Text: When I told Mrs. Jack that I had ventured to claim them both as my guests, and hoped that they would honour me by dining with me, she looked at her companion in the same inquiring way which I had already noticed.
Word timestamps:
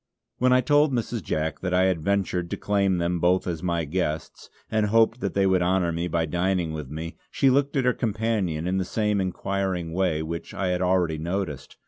When 0.39 0.51
I 0.51 0.61
told 0.61 0.91
Mrs. 0.91 1.21
Jack 1.21 1.59
that 1.59 1.75
I 1.75 1.83
had 1.83 2.01
ventured 2.01 2.49
to 2.49 2.57
claim 2.57 2.97
them 2.97 3.19
both 3.19 3.45
as 3.45 3.61
my 3.61 3.85
guests, 3.85 4.49
and 4.71 4.87
hoped 4.87 5.19
that 5.19 5.35
they 5.35 5.45
would 5.45 5.61
honour 5.61 5.91
me 5.91 6.07
by 6.07 6.25
dining 6.25 6.73
with 6.73 6.89
me, 6.89 7.17
she 7.29 7.51
looked 7.51 7.75
at 7.77 7.85
her 7.85 7.93
companion 7.93 8.65
in 8.65 8.77
the 8.79 8.83
same 8.83 9.21
inquiring 9.21 9.93
way 9.93 10.23
which 10.23 10.55
I 10.55 10.69
had 10.69 10.81
already 10.81 11.19
noticed. 11.19 11.77